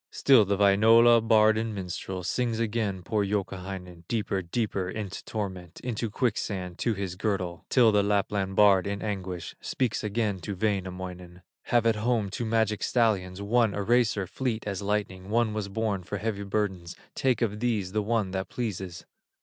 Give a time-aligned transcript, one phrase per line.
[0.09, 6.79] Still the minstrel of Wainola Sings again poor Youkahainen Deeper, deeper into torment, Into quicksand
[6.79, 11.97] to his girdle, Till the Lapland bard in anguish Speaks again to Wainamoinen: "Have at
[11.97, 16.45] home two magic stallions, One a racer, fleet as lightning, One was born for heavy
[16.45, 19.05] burdens; Take of these the one that pleases."